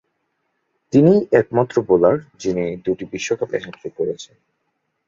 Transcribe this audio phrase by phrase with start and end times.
[0.93, 4.35] তিনিই একমাত্র বোলার যিনি দু'টি বিশ্বকাপে হ্যাট্রিক করেছেন।